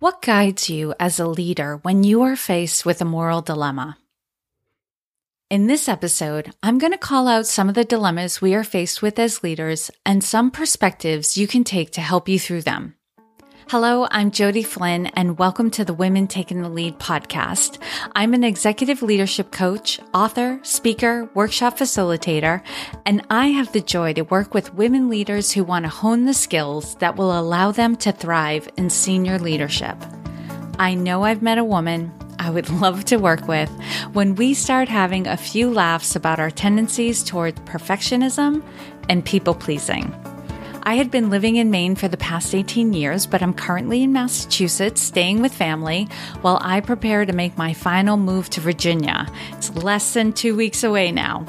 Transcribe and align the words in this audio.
What 0.00 0.22
guides 0.22 0.70
you 0.70 0.94
as 0.98 1.20
a 1.20 1.26
leader 1.26 1.76
when 1.82 2.04
you 2.04 2.22
are 2.22 2.34
faced 2.34 2.86
with 2.86 3.02
a 3.02 3.04
moral 3.04 3.42
dilemma? 3.42 3.98
In 5.50 5.66
this 5.66 5.90
episode, 5.90 6.54
I'm 6.62 6.78
going 6.78 6.92
to 6.92 6.98
call 6.98 7.28
out 7.28 7.44
some 7.44 7.68
of 7.68 7.74
the 7.74 7.84
dilemmas 7.84 8.40
we 8.40 8.54
are 8.54 8.64
faced 8.64 9.02
with 9.02 9.18
as 9.18 9.42
leaders 9.42 9.90
and 10.06 10.24
some 10.24 10.50
perspectives 10.50 11.36
you 11.36 11.46
can 11.46 11.64
take 11.64 11.90
to 11.90 12.00
help 12.00 12.30
you 12.30 12.38
through 12.38 12.62
them. 12.62 12.94
Hello, 13.70 14.08
I'm 14.10 14.32
Jodi 14.32 14.64
Flynn, 14.64 15.06
and 15.14 15.38
welcome 15.38 15.70
to 15.70 15.84
the 15.84 15.94
Women 15.94 16.26
Taking 16.26 16.60
the 16.60 16.68
Lead 16.68 16.98
podcast. 16.98 17.78
I'm 18.16 18.34
an 18.34 18.42
executive 18.42 19.00
leadership 19.00 19.52
coach, 19.52 20.00
author, 20.12 20.58
speaker, 20.64 21.30
workshop 21.34 21.78
facilitator, 21.78 22.62
and 23.06 23.24
I 23.30 23.46
have 23.50 23.70
the 23.70 23.80
joy 23.80 24.14
to 24.14 24.22
work 24.22 24.54
with 24.54 24.74
women 24.74 25.08
leaders 25.08 25.52
who 25.52 25.62
want 25.62 25.84
to 25.84 25.88
hone 25.88 26.24
the 26.24 26.34
skills 26.34 26.96
that 26.96 27.14
will 27.14 27.38
allow 27.38 27.70
them 27.70 27.94
to 27.98 28.10
thrive 28.10 28.68
in 28.76 28.90
senior 28.90 29.38
leadership. 29.38 29.96
I 30.80 30.94
know 30.94 31.22
I've 31.22 31.40
met 31.40 31.58
a 31.58 31.62
woman 31.62 32.12
I 32.40 32.50
would 32.50 32.68
love 32.80 33.04
to 33.04 33.18
work 33.18 33.46
with 33.46 33.70
when 34.12 34.34
we 34.34 34.52
start 34.52 34.88
having 34.88 35.28
a 35.28 35.36
few 35.36 35.70
laughs 35.70 36.16
about 36.16 36.40
our 36.40 36.50
tendencies 36.50 37.22
toward 37.22 37.54
perfectionism 37.66 38.64
and 39.08 39.24
people 39.24 39.54
pleasing. 39.54 40.12
I 40.82 40.94
had 40.94 41.10
been 41.10 41.28
living 41.28 41.56
in 41.56 41.70
Maine 41.70 41.94
for 41.94 42.08
the 42.08 42.16
past 42.16 42.54
18 42.54 42.94
years, 42.94 43.26
but 43.26 43.42
I'm 43.42 43.52
currently 43.52 44.02
in 44.02 44.12
Massachusetts, 44.12 45.02
staying 45.02 45.42
with 45.42 45.52
family, 45.52 46.08
while 46.40 46.58
I 46.62 46.80
prepare 46.80 47.26
to 47.26 47.32
make 47.34 47.58
my 47.58 47.74
final 47.74 48.16
move 48.16 48.48
to 48.50 48.60
Virginia. 48.60 49.30
It's 49.52 49.74
less 49.74 50.14
than 50.14 50.32
two 50.32 50.56
weeks 50.56 50.82
away 50.82 51.12
now. 51.12 51.44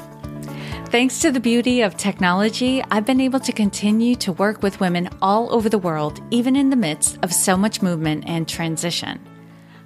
Thanks 0.86 1.20
to 1.20 1.32
the 1.32 1.40
beauty 1.40 1.80
of 1.80 1.96
technology, 1.96 2.82
I've 2.90 3.06
been 3.06 3.22
able 3.22 3.40
to 3.40 3.52
continue 3.52 4.14
to 4.16 4.32
work 4.32 4.62
with 4.62 4.80
women 4.80 5.08
all 5.22 5.54
over 5.54 5.70
the 5.70 5.78
world, 5.78 6.20
even 6.30 6.54
in 6.54 6.68
the 6.68 6.76
midst 6.76 7.18
of 7.22 7.32
so 7.32 7.56
much 7.56 7.80
movement 7.80 8.24
and 8.26 8.46
transition. 8.46 9.18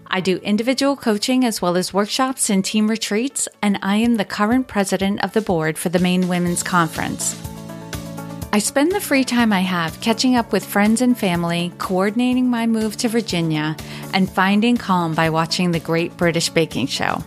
I 0.09 0.21
do 0.21 0.39
individual 0.39 0.97
coaching 0.97 1.45
as 1.45 1.63
well 1.63 1.77
as 1.77 1.95
workshops 1.95 2.51
and 2.51 2.65
team 2.65 2.89
retreats, 2.89 3.49
and 3.63 3.79
I 3.83 3.97
am 3.97 4.17
the 4.17 4.25
current 4.25 4.67
president 4.67 5.23
of 5.23 5.33
the 5.33 5.41
board 5.41 5.79
for 5.79 5.89
the 5.89 6.01
Maine 6.01 6.27
Women's 6.27 6.65
Conference. 6.65 7.41
I 8.57 8.59
spend 8.59 8.93
the 8.93 9.03
free 9.03 9.23
time 9.23 9.53
I 9.53 9.61
have 9.61 10.01
catching 10.01 10.35
up 10.35 10.51
with 10.51 10.65
friends 10.65 11.03
and 11.03 11.15
family, 11.15 11.75
coordinating 11.77 12.49
my 12.49 12.67
move 12.67 12.97
to 12.97 13.09
Virginia, 13.09 13.77
and 14.15 14.31
finding 14.31 14.79
calm 14.79 15.15
by 15.15 15.29
watching 15.29 15.73
the 15.73 15.79
Great 15.79 16.17
British 16.17 16.49
Baking 16.49 16.87
Show. 16.87 17.23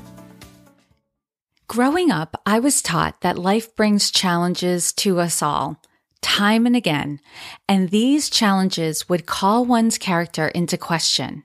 Growing 1.67 2.09
up, 2.09 2.41
I 2.47 2.57
was 2.57 2.81
taught 2.81 3.21
that 3.21 3.37
life 3.37 3.75
brings 3.75 4.09
challenges 4.09 4.91
to 4.93 5.19
us 5.19 5.43
all, 5.43 5.79
time 6.21 6.65
and 6.65 6.75
again, 6.75 7.19
and 7.67 7.89
these 7.89 8.31
challenges 8.31 9.07
would 9.07 9.27
call 9.27 9.65
one's 9.65 9.99
character 9.99 10.47
into 10.47 10.79
question. 10.79 11.43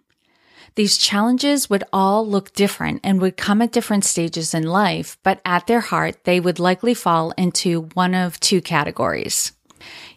These 0.76 0.96
challenges 0.96 1.68
would 1.68 1.84
all 1.92 2.26
look 2.26 2.54
different 2.54 3.02
and 3.04 3.20
would 3.20 3.36
come 3.36 3.60
at 3.60 3.72
different 3.72 4.06
stages 4.06 4.54
in 4.54 4.62
life, 4.62 5.18
but 5.22 5.42
at 5.44 5.66
their 5.66 5.80
heart, 5.80 6.24
they 6.24 6.40
would 6.40 6.58
likely 6.58 6.94
fall 6.94 7.32
into 7.36 7.90
one 7.92 8.14
of 8.14 8.40
two 8.40 8.62
categories 8.62 9.52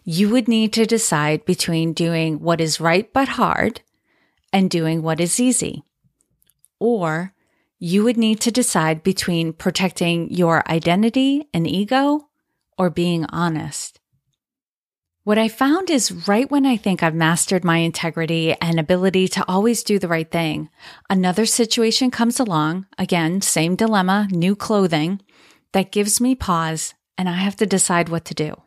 you 0.04 0.28
would 0.30 0.48
need 0.48 0.72
to 0.74 0.86
decide 0.86 1.44
between 1.44 1.92
doing 1.92 2.40
what 2.40 2.60
is 2.60 2.80
right 2.80 3.12
but 3.12 3.28
hard 3.28 3.80
and 4.52 4.70
doing 4.70 5.02
what 5.02 5.20
is 5.20 5.38
easy. 5.40 5.82
Or 6.78 7.34
you 7.78 8.04
would 8.04 8.16
need 8.16 8.40
to 8.40 8.50
decide 8.50 9.02
between 9.02 9.52
protecting 9.52 10.30
your 10.30 10.68
identity 10.70 11.48
and 11.52 11.66
ego 11.66 12.28
or 12.76 12.90
being 12.90 13.26
honest. 13.26 14.00
What 15.24 15.36
I 15.36 15.48
found 15.48 15.90
is 15.90 16.26
right 16.26 16.50
when 16.50 16.64
I 16.64 16.78
think 16.78 17.02
I've 17.02 17.14
mastered 17.14 17.62
my 17.62 17.78
integrity 17.78 18.56
and 18.62 18.80
ability 18.80 19.28
to 19.28 19.44
always 19.46 19.82
do 19.82 19.98
the 19.98 20.08
right 20.08 20.30
thing, 20.30 20.70
another 21.10 21.44
situation 21.44 22.10
comes 22.10 22.40
along, 22.40 22.86
again, 22.96 23.42
same 23.42 23.76
dilemma, 23.76 24.28
new 24.30 24.56
clothing, 24.56 25.20
that 25.72 25.92
gives 25.92 26.18
me 26.18 26.34
pause 26.34 26.94
and 27.18 27.28
I 27.28 27.32
have 27.32 27.56
to 27.56 27.66
decide 27.66 28.08
what 28.08 28.24
to 28.26 28.34
do. 28.34 28.62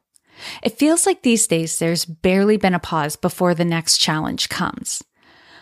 It 0.63 0.77
feels 0.77 1.05
like 1.05 1.21
these 1.21 1.47
days 1.47 1.79
there's 1.79 2.05
barely 2.05 2.57
been 2.57 2.73
a 2.73 2.79
pause 2.79 3.15
before 3.15 3.53
the 3.53 3.65
next 3.65 3.97
challenge 3.97 4.49
comes. 4.49 5.03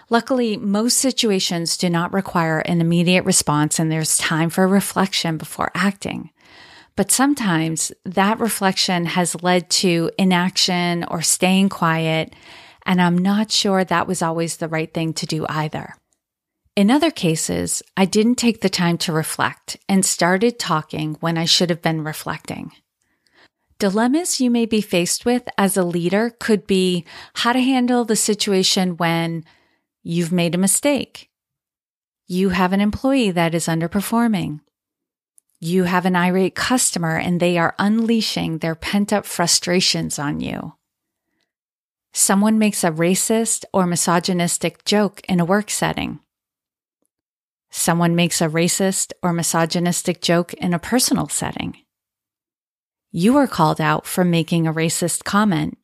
Luckily, 0.09 0.57
most 0.57 0.97
situations 0.97 1.78
do 1.78 1.90
not 1.90 2.13
require 2.13 2.59
an 2.59 2.81
immediate 2.81 3.25
response 3.25 3.79
and 3.79 3.91
there's 3.91 4.18
time 4.18 4.50
for 4.50 4.68
reflection 4.68 5.38
before 5.38 5.72
acting. 5.75 6.31
But 6.95 7.12
sometimes 7.12 7.91
that 8.06 8.39
reflection 8.39 9.06
has 9.06 9.41
led 9.41 9.69
to 9.69 10.12
inaction 10.18 11.06
or 11.06 11.22
staying 11.22 11.69
quiet, 11.69 12.34
and 12.85 13.01
I'm 13.01 13.18
not 13.18 13.51
sure 13.51 13.84
that 13.84 14.07
was 14.07 14.22
always 14.22 14.57
the 14.57 14.68
right 14.68 14.94
thing 14.94 15.13
to 15.13 15.25
do 15.25 15.45
either. 15.47 15.95
In 16.75 16.89
other 16.89 17.12
cases, 17.12 17.84
I 17.95 18.06
didn't 18.06 18.35
take 18.35 18.62
the 18.62 18.69
time 18.69 18.97
to 19.00 19.13
reflect 19.13 19.78
and 19.88 20.06
started 20.06 20.59
talking 20.59 21.16
when 21.19 21.38
I 21.38 21.45
should 21.45 21.69
have 21.69 21.81
been 21.81 22.03
reflecting. 22.03 22.72
Dilemmas 23.79 24.41
you 24.41 24.51
may 24.51 24.66
be 24.66 24.81
faced 24.81 25.23
with 25.23 25.47
as 25.57 25.78
a 25.78 25.85
leader 25.85 26.35
could 26.38 26.67
be 26.67 27.06
how 27.34 27.53
to 27.53 27.62
handle 27.62 28.03
the 28.03 28.17
situation 28.17 28.97
when 28.97 29.45
you've 30.03 30.34
made 30.34 30.53
a 30.53 30.57
mistake. 30.57 31.29
You 32.28 32.50
have 32.50 32.73
an 32.73 32.81
employee 32.81 33.31
that 33.31 33.56
is 33.56 33.68
underperforming. 33.68 34.59
You 35.62 35.85
have 35.85 36.06
an 36.06 36.18
irate 36.18 36.56
customer 36.56 37.18
and 37.18 37.39
they 37.39 37.57
are 37.57 37.73
unleashing 37.79 38.57
their 38.57 38.75
pent 38.75 39.13
up 39.13 39.25
frustrations 39.25 40.19
on 40.19 40.41
you. 40.41 40.73
Someone 42.12 42.59
makes 42.59 42.84
a 42.84 42.91
racist 42.91 43.63
or 43.72 43.85
misogynistic 43.88 44.84
joke 44.84 45.22
in 45.29 45.39
a 45.39 45.45
work 45.45 45.69
setting. 45.69 46.19
Someone 47.69 48.13
makes 48.13 48.41
a 48.41 48.50
racist 48.50 49.13
or 49.23 49.31
misogynistic 49.31 50.22
joke 50.22 50.53
in 50.56 50.73
a 50.73 50.79
personal 50.79 51.29
setting. 51.29 51.78
You 53.12 53.38
are 53.38 53.47
called 53.47 53.81
out 53.81 54.06
for 54.06 54.24
making 54.24 54.68
a 54.68 54.74
racist 54.74 55.24
comment. 55.24 55.80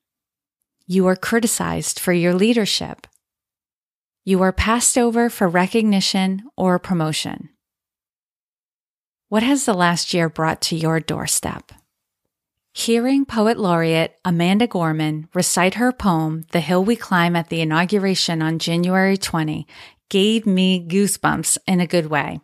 You 0.86 1.08
are 1.08 1.16
criticized 1.16 2.00
for 2.00 2.13
your 2.13 2.36
leadership. 2.36 3.08
You 4.24 4.44
are 4.44 4.52
passed 4.52 4.96
over 4.96 5.31
for 5.31 5.47
recognition 5.47 6.44
or 6.56 6.78
promotion. 6.78 7.50
What 9.28 9.41
has 9.41 9.66
the 9.66 9.74
last 9.74 10.14
year 10.14 10.30
brought 10.30 10.62
to 10.64 10.75
your 10.75 11.00
doorstep? 11.00 11.72
Hearing 12.74 13.25
Poet 13.25 13.58
Laureate 13.58 14.19
Amanda 14.24 14.68
Gorman 14.68 15.28
recite 15.34 15.75
her 15.75 15.91
poem, 15.91 16.44
The 16.52 16.59
Hill 16.59 16.85
We 16.85 16.96
Climb, 16.96 17.35
at 17.35 17.50
the 17.50 17.62
inauguration 17.62 18.44
on 18.44 18.59
January 18.59 19.18
20 19.18 19.66
gave 20.09 20.46
me 20.46 20.85
goosebumps 20.88 21.58
in 21.66 21.80
a 21.80 21.88
good 21.88 22.06
way. 22.06 22.40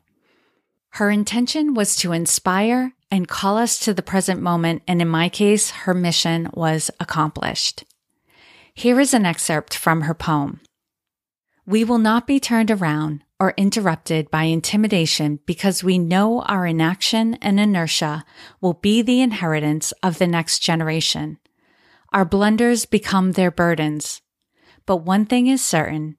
Her 0.96 1.10
intention 1.10 1.74
was 1.74 1.96
to 1.98 2.12
inspire 2.12 2.94
and 3.10 3.28
call 3.28 3.58
us 3.58 3.80
to 3.80 3.94
the 3.94 4.02
present 4.02 4.42
moment. 4.42 4.84
And 4.88 5.02
in 5.02 5.08
my 5.08 5.30
case, 5.30 5.70
her 5.72 5.94
mission 5.94 6.50
was 6.54 6.92
accomplished. 7.00 7.84
Here 8.74 9.00
is 9.00 9.14
an 9.14 9.26
excerpt 9.26 9.76
from 9.76 10.02
her 10.02 10.14
poem. 10.14 10.62
We 11.66 11.84
will 11.84 11.98
not 11.98 12.28
be 12.28 12.40
turned 12.40 12.72
around 12.72 13.24
or 13.40 13.54
interrupted 13.56 14.30
by 14.32 14.44
intimidation 14.44 15.40
because 15.46 15.84
we 15.84 15.98
know 15.98 16.42
our 16.42 16.66
inaction 16.66 17.36
and 17.36 17.60
inertia 17.60 18.26
will 18.60 18.74
be 18.74 19.02
the 19.02 19.22
inheritance 19.22 19.94
of 20.04 20.18
the 20.18 20.28
next 20.28 20.60
generation. 20.60 21.38
Our 22.12 22.26
blunders 22.26 22.86
become 22.86 23.34
their 23.34 23.52
burdens. 23.52 24.22
But 24.86 24.98
one 24.98 25.26
thing 25.26 25.48
is 25.48 25.62
certain. 25.62 26.18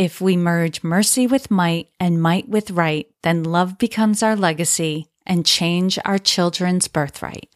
If 0.00 0.18
we 0.18 0.34
merge 0.34 0.82
mercy 0.82 1.26
with 1.26 1.50
might 1.50 1.90
and 2.00 2.22
might 2.22 2.48
with 2.48 2.70
right, 2.70 3.06
then 3.22 3.44
love 3.44 3.76
becomes 3.76 4.22
our 4.22 4.34
legacy 4.34 5.08
and 5.26 5.44
change 5.44 5.98
our 6.06 6.16
children's 6.16 6.88
birthright. 6.88 7.50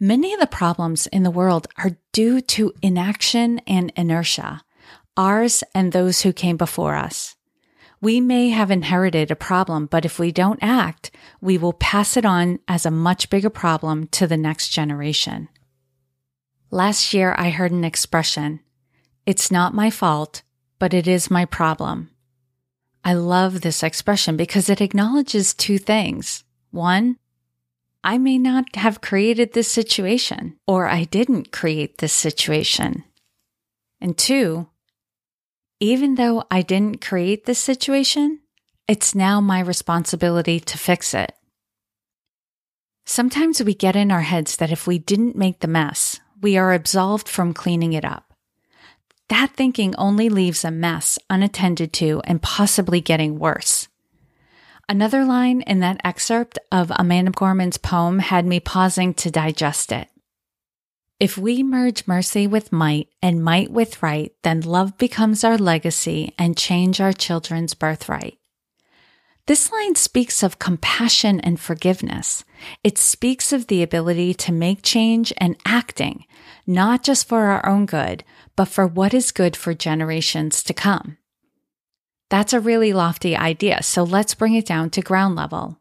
Many 0.00 0.32
of 0.32 0.40
the 0.40 0.46
problems 0.46 1.06
in 1.08 1.24
the 1.24 1.30
world 1.30 1.66
are 1.76 1.98
due 2.12 2.40
to 2.56 2.72
inaction 2.80 3.58
and 3.66 3.92
inertia, 3.94 4.62
ours 5.18 5.62
and 5.74 5.92
those 5.92 6.22
who 6.22 6.32
came 6.32 6.56
before 6.56 6.96
us. 6.96 7.36
We 8.00 8.22
may 8.22 8.48
have 8.48 8.70
inherited 8.70 9.30
a 9.30 9.36
problem, 9.36 9.84
but 9.84 10.06
if 10.06 10.18
we 10.18 10.32
don't 10.32 10.62
act, 10.62 11.10
we 11.42 11.58
will 11.58 11.74
pass 11.74 12.16
it 12.16 12.24
on 12.24 12.58
as 12.66 12.86
a 12.86 12.90
much 12.90 13.28
bigger 13.28 13.50
problem 13.50 14.06
to 14.12 14.26
the 14.26 14.38
next 14.38 14.70
generation. 14.70 15.50
Last 16.70 17.12
year, 17.12 17.34
I 17.36 17.50
heard 17.50 17.72
an 17.72 17.84
expression, 17.84 18.60
it's 19.26 19.50
not 19.50 19.74
my 19.74 19.90
fault, 19.90 20.40
but 20.78 20.94
it 20.94 21.06
is 21.08 21.30
my 21.30 21.44
problem. 21.44 22.10
I 23.04 23.14
love 23.14 23.60
this 23.60 23.82
expression 23.82 24.36
because 24.36 24.68
it 24.68 24.80
acknowledges 24.80 25.54
two 25.54 25.78
things. 25.78 26.44
One, 26.70 27.16
I 28.04 28.18
may 28.18 28.38
not 28.38 28.76
have 28.76 29.00
created 29.00 29.52
this 29.52 29.68
situation, 29.68 30.58
or 30.66 30.86
I 30.86 31.04
didn't 31.04 31.52
create 31.52 31.98
this 31.98 32.12
situation. 32.12 33.04
And 34.00 34.16
two, 34.16 34.68
even 35.80 36.14
though 36.14 36.44
I 36.50 36.62
didn't 36.62 37.00
create 37.00 37.44
this 37.44 37.58
situation, 37.58 38.40
it's 38.86 39.14
now 39.14 39.40
my 39.40 39.60
responsibility 39.60 40.60
to 40.60 40.78
fix 40.78 41.14
it. 41.14 41.32
Sometimes 43.04 43.62
we 43.62 43.74
get 43.74 43.96
in 43.96 44.12
our 44.12 44.22
heads 44.22 44.56
that 44.56 44.70
if 44.70 44.86
we 44.86 44.98
didn't 44.98 45.36
make 45.36 45.60
the 45.60 45.68
mess, 45.68 46.20
we 46.40 46.56
are 46.56 46.72
absolved 46.72 47.28
from 47.28 47.54
cleaning 47.54 47.94
it 47.94 48.04
up. 48.04 48.27
That 49.28 49.52
thinking 49.54 49.94
only 49.96 50.28
leaves 50.28 50.64
a 50.64 50.70
mess 50.70 51.18
unattended 51.30 51.92
to 51.94 52.20
and 52.24 52.42
possibly 52.42 53.00
getting 53.00 53.38
worse. 53.38 53.88
Another 54.88 55.24
line 55.24 55.60
in 55.62 55.80
that 55.80 56.00
excerpt 56.02 56.58
of 56.72 56.90
Amanda 56.96 57.30
Gorman's 57.30 57.76
poem 57.76 58.20
had 58.20 58.46
me 58.46 58.58
pausing 58.58 59.12
to 59.14 59.30
digest 59.30 59.92
it. 59.92 60.08
If 61.20 61.36
we 61.36 61.62
merge 61.62 62.06
mercy 62.06 62.46
with 62.46 62.72
might 62.72 63.08
and 63.20 63.42
might 63.42 63.70
with 63.70 64.02
right, 64.02 64.32
then 64.42 64.60
love 64.60 64.96
becomes 64.96 65.44
our 65.44 65.58
legacy 65.58 66.32
and 66.38 66.56
change 66.56 67.00
our 67.00 67.12
children's 67.12 67.74
birthright. 67.74 68.38
This 69.46 69.72
line 69.72 69.94
speaks 69.94 70.42
of 70.42 70.58
compassion 70.58 71.40
and 71.40 71.58
forgiveness. 71.58 72.44
It 72.84 72.98
speaks 72.98 73.52
of 73.52 73.66
the 73.66 73.82
ability 73.82 74.34
to 74.34 74.52
make 74.52 74.82
change 74.82 75.32
and 75.38 75.56
acting, 75.66 76.24
not 76.66 77.02
just 77.02 77.26
for 77.26 77.46
our 77.46 77.66
own 77.66 77.86
good, 77.86 78.24
but 78.58 78.66
for 78.66 78.88
what 78.88 79.14
is 79.14 79.30
good 79.30 79.54
for 79.54 79.72
generations 79.72 80.64
to 80.64 80.74
come. 80.74 81.16
That's 82.28 82.52
a 82.52 82.58
really 82.58 82.92
lofty 82.92 83.36
idea, 83.36 83.84
so 83.84 84.02
let's 84.02 84.34
bring 84.34 84.54
it 84.54 84.66
down 84.66 84.90
to 84.90 85.00
ground 85.00 85.36
level. 85.36 85.78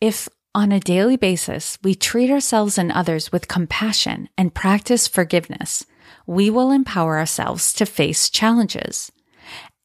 If 0.00 0.28
on 0.54 0.70
a 0.70 0.78
daily 0.78 1.16
basis 1.16 1.76
we 1.82 1.96
treat 1.96 2.30
ourselves 2.30 2.78
and 2.78 2.92
others 2.92 3.32
with 3.32 3.48
compassion 3.48 4.28
and 4.38 4.54
practice 4.54 5.08
forgiveness, 5.08 5.86
we 6.24 6.50
will 6.50 6.70
empower 6.70 7.18
ourselves 7.18 7.72
to 7.72 7.84
face 7.84 8.30
challenges. 8.30 9.10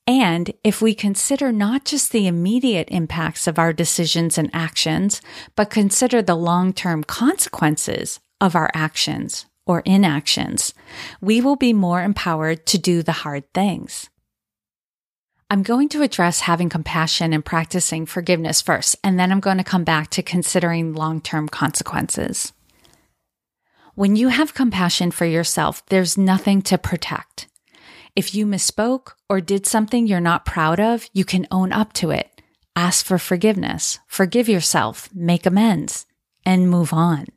And 0.06 0.54
if 0.64 0.84
we 0.84 0.94
consider 0.94 1.52
not 1.52 1.84
just 1.84 2.12
the 2.12 2.28
immediate 2.28 2.90
impacts 2.92 3.48
of 3.48 3.58
our 3.58 3.74
decisions 3.74 4.38
and 4.38 4.52
actions, 4.54 5.20
but 5.56 5.72
consider 5.72 6.22
the 6.22 6.36
long 6.36 6.74
term 6.74 7.04
consequences 7.04 8.20
of 8.40 8.56
our 8.56 8.70
actions 8.76 9.48
or 9.66 9.82
inactions, 9.82 10.74
we 11.22 11.42
will 11.42 11.56
be 11.56 11.74
more 11.74 12.02
empowered 12.02 12.66
to 12.68 12.78
do 12.78 13.02
the 13.02 13.12
hard 13.12 13.52
things. 13.54 14.10
I'm 15.50 15.64
going 15.64 15.90
to 15.90 16.02
address 16.02 16.40
having 16.42 16.70
compassion 16.70 17.32
and 17.32 17.46
practicing 17.46 18.06
forgiveness 18.06 18.62
first, 18.62 18.96
and 19.04 19.20
then 19.20 19.32
I'm 19.32 19.40
going 19.40 19.58
to 19.60 19.64
come 19.64 19.84
back 19.84 20.10
to 20.12 20.24
considering 20.24 20.94
long 20.94 21.22
term 21.22 21.48
consequences. 21.48 22.54
When 23.96 24.16
you 24.16 24.30
have 24.30 24.56
compassion 24.56 25.12
for 25.12 25.26
yourself, 25.26 25.86
there's 25.86 26.18
nothing 26.18 26.64
to 26.64 26.80
protect. 26.80 27.48
If 28.16 28.34
you 28.34 28.48
misspoke 28.48 29.14
or 29.30 29.42
did 29.42 29.68
something 29.68 30.08
you're 30.08 30.20
not 30.20 30.46
proud 30.46 30.80
of, 30.80 31.08
you 31.14 31.24
can 31.24 31.48
own 31.52 31.72
up 31.72 31.94
to 31.94 32.10
it, 32.10 32.42
ask 32.76 33.06
for 33.06 33.20
forgiveness, 33.20 34.00
forgive 34.08 34.50
yourself, 34.50 35.10
make 35.14 35.46
amends, 35.46 36.08
and 36.44 36.70
move 36.70 36.94
on. 36.94 37.28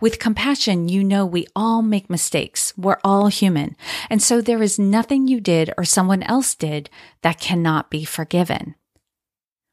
With 0.00 0.18
compassion, 0.18 0.88
you 0.88 1.04
know 1.04 1.24
we 1.24 1.46
all 1.54 1.82
make 1.82 2.10
mistakes. 2.10 2.72
We're 2.76 2.98
all 3.04 3.28
human. 3.28 3.76
And 4.10 4.22
so 4.22 4.40
there 4.40 4.62
is 4.62 4.78
nothing 4.78 5.28
you 5.28 5.40
did 5.40 5.72
or 5.78 5.84
someone 5.84 6.22
else 6.24 6.54
did 6.54 6.90
that 7.22 7.40
cannot 7.40 7.90
be 7.90 8.04
forgiven. 8.04 8.74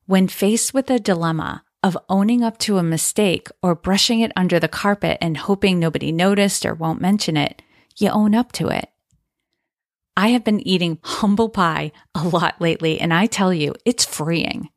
When 0.05 0.27
faced 0.27 0.73
with 0.73 0.89
a 0.89 0.99
dilemma 0.99 1.63
of 1.83 1.97
owning 2.09 2.43
up 2.43 2.57
to 2.59 2.77
a 2.77 2.83
mistake 2.83 3.47
or 3.63 3.75
brushing 3.75 4.19
it 4.19 4.31
under 4.35 4.59
the 4.59 4.67
carpet 4.67 5.17
and 5.21 5.37
hoping 5.37 5.79
nobody 5.79 6.11
noticed 6.11 6.65
or 6.65 6.73
won't 6.73 7.01
mention 7.01 7.37
it, 7.37 7.61
you 7.97 8.09
own 8.09 8.35
up 8.35 8.51
to 8.53 8.67
it. 8.67 8.89
I 10.15 10.29
have 10.29 10.43
been 10.43 10.65
eating 10.67 10.99
humble 11.03 11.49
pie 11.49 11.91
a 12.13 12.27
lot 12.27 12.59
lately, 12.59 12.99
and 12.99 13.13
I 13.13 13.25
tell 13.25 13.53
you, 13.53 13.73
it's 13.85 14.05
freeing. 14.05 14.69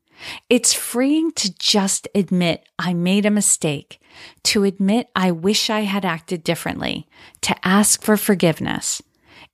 It's 0.48 0.72
freeing 0.72 1.32
to 1.32 1.56
just 1.58 2.08
admit 2.14 2.66
I 2.78 2.94
made 2.94 3.26
a 3.26 3.30
mistake, 3.30 4.00
to 4.44 4.64
admit 4.64 5.08
I 5.14 5.30
wish 5.30 5.70
I 5.70 5.80
had 5.80 6.04
acted 6.04 6.44
differently, 6.44 7.08
to 7.42 7.56
ask 7.66 8.02
for 8.02 8.16
forgiveness. 8.16 9.02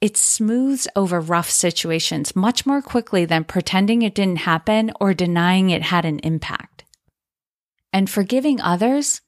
It 0.01 0.17
smooths 0.17 0.89
over 0.97 1.21
rough 1.21 1.51
situations 1.51 2.35
much 2.35 2.65
more 2.65 2.81
quickly 2.81 3.25
than 3.25 3.45
pretending 3.45 4.03
it 4.03 4.15
didn't 4.15 4.41
happen 4.41 4.93
or 5.01 5.13
denying 5.13 5.71
it 5.71 5.83
had 5.83 6.05
an 6.05 6.21
impact. 6.21 6.85
And 7.93 8.09
forgiving 8.09 8.61
others 8.61 9.21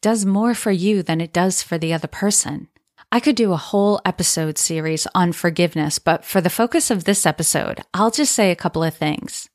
does 0.00 0.24
more 0.24 0.54
for 0.54 0.70
you 0.70 1.02
than 1.02 1.20
it 1.20 1.32
does 1.32 1.62
for 1.62 1.78
the 1.78 1.92
other 1.92 2.08
person. 2.08 2.68
I 3.12 3.18
could 3.18 3.34
do 3.34 3.52
a 3.52 3.56
whole 3.56 4.00
episode 4.04 4.56
series 4.56 5.06
on 5.16 5.32
forgiveness, 5.32 5.98
but 5.98 6.24
for 6.24 6.40
the 6.40 6.48
focus 6.48 6.92
of 6.92 7.04
this 7.04 7.26
episode, 7.26 7.80
I'll 7.92 8.12
just 8.12 8.32
say 8.32 8.52
a 8.52 8.56
couple 8.56 8.84
of 8.84 8.94
things. 8.94 9.48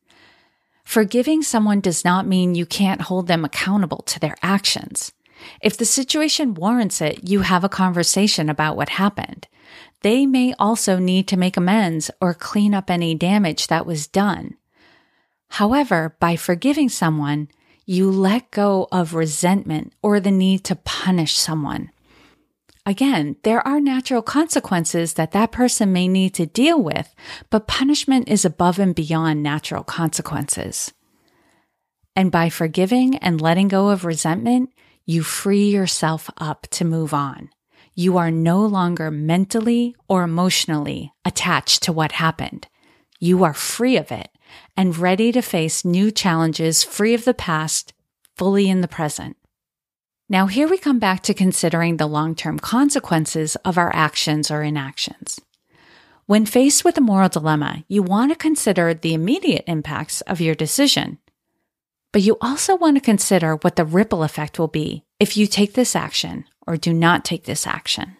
Forgiving 0.86 1.42
someone 1.42 1.82
does 1.82 2.06
not 2.06 2.28
mean 2.28 2.56
you 2.56 2.66
can't 2.66 3.02
hold 3.02 3.28
them 3.28 3.44
accountable 3.44 4.04
to 4.04 4.20
their 4.20 4.38
actions. 4.42 5.12
If 5.62 5.78
the 5.78 5.84
situation 5.84 6.54
warrants 6.54 7.02
it, 7.02 7.28
you 7.28 7.42
have 7.42 7.64
a 7.64 7.70
conversation 7.70 8.50
about 8.50 8.78
what 8.78 8.90
happened. 8.90 9.48
They 10.02 10.26
may 10.26 10.54
also 10.58 10.98
need 10.98 11.28
to 11.28 11.38
make 11.38 11.58
amends 11.58 12.12
or 12.22 12.34
clean 12.34 12.74
up 12.74 12.90
any 12.90 13.16
damage 13.16 13.68
that 13.68 13.86
was 13.86 14.08
done. 14.08 14.56
However, 15.50 16.16
by 16.20 16.36
forgiving 16.36 16.90
someone, 16.90 17.50
you 17.86 18.10
let 18.10 18.52
go 18.52 18.88
of 18.92 19.14
resentment 19.14 19.94
or 20.02 20.20
the 20.20 20.32
need 20.32 20.64
to 20.66 20.76
punish 20.76 21.36
someone. 21.36 21.92
Again, 22.88 23.38
there 23.44 23.68
are 23.68 23.80
natural 23.80 24.22
consequences 24.22 25.16
that 25.16 25.32
that 25.32 25.52
person 25.52 25.92
may 25.92 26.08
need 26.08 26.36
to 26.36 26.46
deal 26.46 26.80
with, 26.80 27.16
but 27.50 27.68
punishment 27.68 28.30
is 28.30 28.46
above 28.46 28.78
and 28.78 28.94
beyond 28.94 29.42
natural 29.42 29.84
consequences. 29.84 30.94
And 32.16 32.32
by 32.32 32.50
forgiving 32.50 33.18
and 33.18 33.42
letting 33.42 33.70
go 33.70 33.90
of 33.90 34.06
resentment, 34.06 34.70
you 35.04 35.24
free 35.24 35.70
yourself 35.70 36.30
up 36.38 36.68
to 36.72 36.86
move 36.86 37.14
on. 37.14 37.50
You 37.96 38.18
are 38.18 38.32
no 38.32 38.64
longer 38.64 39.10
mentally 39.10 39.96
or 40.08 40.24
emotionally 40.24 41.12
attached 41.24 41.82
to 41.84 41.94
what 41.94 42.14
happened. 42.14 42.68
You 43.20 43.44
are 43.44 43.54
free 43.54 43.98
of 43.98 44.12
it 44.12 44.30
and 44.78 44.98
ready 44.98 45.32
to 45.32 45.42
face 45.42 45.86
new 45.86 46.12
challenges 46.12 46.84
free 46.84 47.14
of 47.14 47.26
the 47.26 47.34
past, 47.34 47.94
fully 48.36 48.70
in 48.70 48.82
the 48.82 48.88
present. 48.88 49.38
Now, 50.28 50.48
here 50.48 50.68
we 50.68 50.80
come 50.80 50.98
back 50.98 51.22
to 51.24 51.36
considering 51.36 51.98
the 51.98 52.08
long 52.08 52.34
term 52.34 52.58
consequences 52.58 53.56
of 53.58 53.78
our 53.78 53.94
actions 53.96 54.50
or 54.50 54.64
inactions. 54.64 55.40
When 56.26 56.48
faced 56.48 56.84
with 56.84 56.98
a 56.98 57.02
moral 57.02 57.30
dilemma, 57.30 57.84
you 57.88 58.02
want 58.02 58.32
to 58.32 58.36
consider 58.36 58.96
the 58.96 59.14
immediate 59.14 59.66
impacts 59.68 60.22
of 60.22 60.42
your 60.42 60.56
decision. 60.56 61.20
But 62.12 62.24
you 62.24 62.38
also 62.42 62.76
want 62.76 62.98
to 62.98 63.02
consider 63.02 63.58
what 63.58 63.76
the 63.76 63.86
ripple 63.86 64.24
effect 64.24 64.58
will 64.58 64.68
be 64.68 65.04
if 65.20 65.38
you 65.38 65.46
take 65.46 65.74
this 65.74 65.96
action 65.96 66.46
or 66.66 66.76
do 66.76 66.92
not 66.92 67.24
take 67.24 67.44
this 67.44 67.68
action. 67.68 68.18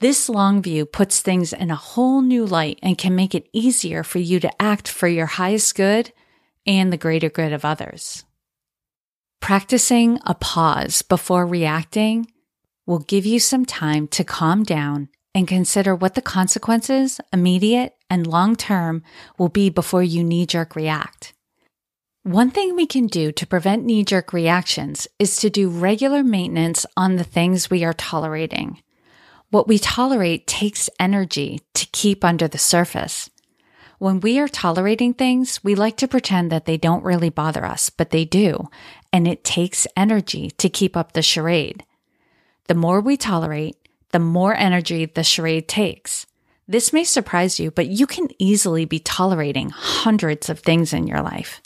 This 0.00 0.28
long 0.28 0.60
view 0.60 0.84
puts 0.84 1.20
things 1.20 1.54
in 1.54 1.70
a 1.70 1.76
whole 1.76 2.20
new 2.20 2.44
light 2.44 2.78
and 2.82 2.98
can 2.98 3.16
make 3.16 3.34
it 3.34 3.48
easier 3.54 4.02
for 4.02 4.18
you 4.18 4.40
to 4.40 4.62
act 4.62 4.86
for 4.86 5.08
your 5.08 5.26
highest 5.26 5.74
good 5.74 6.12
and 6.66 6.92
the 6.92 6.98
greater 6.98 7.30
good 7.30 7.54
of 7.54 7.64
others. 7.64 8.24
Practicing 9.40 10.18
a 10.26 10.34
pause 10.34 11.02
before 11.02 11.46
reacting 11.46 12.26
will 12.86 12.98
give 12.98 13.24
you 13.24 13.38
some 13.38 13.64
time 13.64 14.06
to 14.08 14.24
calm 14.24 14.62
down 14.62 15.08
and 15.34 15.46
consider 15.46 15.94
what 15.94 16.14
the 16.14 16.22
consequences, 16.22 17.20
immediate 17.32 17.94
and 18.10 18.26
long 18.26 18.56
term, 18.56 19.02
will 19.38 19.48
be 19.48 19.70
before 19.70 20.02
you 20.02 20.24
knee 20.24 20.46
jerk 20.46 20.74
react. 20.74 21.32
One 22.24 22.50
thing 22.50 22.74
we 22.74 22.86
can 22.86 23.06
do 23.06 23.32
to 23.32 23.46
prevent 23.46 23.84
knee 23.84 24.04
jerk 24.04 24.32
reactions 24.32 25.08
is 25.18 25.36
to 25.38 25.48
do 25.48 25.70
regular 25.70 26.22
maintenance 26.22 26.84
on 26.96 27.16
the 27.16 27.24
things 27.24 27.70
we 27.70 27.84
are 27.84 27.94
tolerating. 27.94 28.82
What 29.50 29.68
we 29.68 29.78
tolerate 29.78 30.46
takes 30.46 30.90
energy 31.00 31.60
to 31.74 31.86
keep 31.92 32.24
under 32.24 32.48
the 32.48 32.58
surface. 32.58 33.30
When 33.98 34.20
we 34.20 34.38
are 34.38 34.48
tolerating 34.48 35.12
things, 35.12 35.62
we 35.64 35.74
like 35.74 35.96
to 35.98 36.08
pretend 36.08 36.52
that 36.52 36.66
they 36.66 36.76
don't 36.76 37.04
really 37.04 37.30
bother 37.30 37.64
us, 37.64 37.90
but 37.90 38.10
they 38.10 38.24
do. 38.24 38.70
And 39.12 39.26
it 39.26 39.42
takes 39.42 39.88
energy 39.96 40.52
to 40.52 40.68
keep 40.68 40.96
up 40.96 41.12
the 41.12 41.22
charade. 41.22 41.84
The 42.68 42.74
more 42.74 43.00
we 43.00 43.16
tolerate, 43.16 43.76
the 44.12 44.20
more 44.20 44.54
energy 44.54 45.04
the 45.04 45.24
charade 45.24 45.68
takes. 45.68 46.26
This 46.68 46.92
may 46.92 47.02
surprise 47.02 47.58
you, 47.58 47.70
but 47.70 47.88
you 47.88 48.06
can 48.06 48.28
easily 48.38 48.84
be 48.84 49.00
tolerating 49.00 49.70
hundreds 49.70 50.48
of 50.48 50.60
things 50.60 50.92
in 50.92 51.06
your 51.06 51.22
life. 51.22 51.60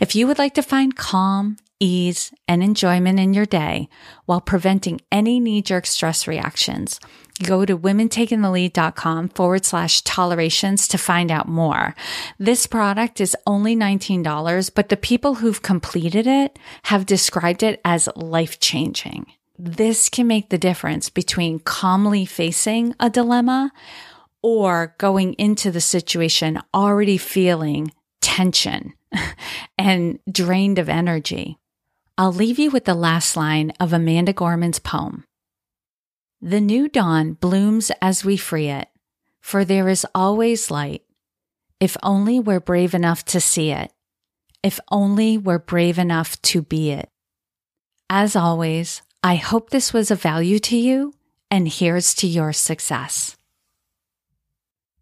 If 0.00 0.16
you 0.16 0.26
would 0.26 0.38
like 0.38 0.54
to 0.54 0.62
find 0.62 0.96
calm, 0.96 1.56
ease, 1.80 2.32
and 2.46 2.62
enjoyment 2.62 3.18
in 3.18 3.34
your 3.34 3.46
day 3.46 3.88
while 4.26 4.40
preventing 4.40 5.00
any 5.10 5.40
knee 5.40 5.62
jerk 5.62 5.86
stress 5.86 6.28
reactions, 6.28 7.00
go 7.42 7.64
to 7.64 7.76
womentakingthelead.com 7.76 9.30
forward 9.30 9.64
slash 9.64 10.02
tolerations 10.02 10.86
to 10.88 10.98
find 10.98 11.30
out 11.30 11.48
more. 11.48 11.94
This 12.38 12.66
product 12.66 13.20
is 13.20 13.36
only 13.46 13.74
$19, 13.74 14.70
but 14.74 14.90
the 14.90 14.96
people 14.96 15.36
who've 15.36 15.62
completed 15.62 16.26
it 16.26 16.58
have 16.84 17.06
described 17.06 17.62
it 17.62 17.80
as 17.84 18.08
life 18.14 18.60
changing. 18.60 19.26
This 19.58 20.08
can 20.08 20.26
make 20.26 20.48
the 20.48 20.58
difference 20.58 21.10
between 21.10 21.58
calmly 21.58 22.24
facing 22.24 22.94
a 23.00 23.10
dilemma 23.10 23.72
or 24.42 24.94
going 24.98 25.34
into 25.34 25.70
the 25.70 25.80
situation 25.80 26.58
already 26.72 27.18
feeling 27.18 27.92
tension 28.22 28.94
and 29.78 30.18
drained 30.30 30.78
of 30.78 30.88
energy. 30.88 31.59
I'll 32.20 32.34
leave 32.34 32.58
you 32.58 32.70
with 32.70 32.84
the 32.84 32.92
last 32.92 33.34
line 33.34 33.72
of 33.80 33.94
Amanda 33.94 34.34
Gorman's 34.34 34.78
poem. 34.78 35.24
The 36.42 36.60
new 36.60 36.86
dawn 36.86 37.32
blooms 37.32 37.90
as 38.02 38.26
we 38.26 38.36
free 38.36 38.68
it. 38.68 38.88
for 39.40 39.64
there 39.64 39.88
is 39.88 40.06
always 40.14 40.70
light. 40.70 41.00
If 41.80 41.96
only 42.02 42.38
we're 42.38 42.60
brave 42.60 42.92
enough 42.92 43.24
to 43.32 43.40
see 43.40 43.70
it. 43.70 43.90
If 44.62 44.78
only 44.90 45.38
we're 45.38 45.58
brave 45.58 45.98
enough 45.98 46.36
to 46.42 46.60
be 46.60 46.90
it. 46.90 47.08
As 48.10 48.36
always, 48.36 49.00
I 49.24 49.36
hope 49.36 49.70
this 49.70 49.94
was 49.94 50.10
of 50.10 50.20
value 50.20 50.58
to 50.58 50.76
you, 50.76 51.14
and 51.50 51.66
here's 51.68 52.12
to 52.16 52.26
your 52.26 52.52
success. 52.52 53.38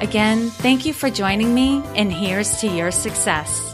Again, 0.00 0.48
thank 0.48 0.86
you 0.86 0.94
for 0.94 1.10
joining 1.10 1.54
me, 1.54 1.82
and 1.94 2.10
here's 2.10 2.60
to 2.60 2.66
your 2.66 2.90
success. 2.90 3.69